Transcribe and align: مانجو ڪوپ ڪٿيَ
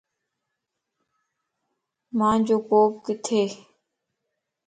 مانجو 2.17 2.57
ڪوپ 2.69 2.91
ڪٿيَ 3.05 3.41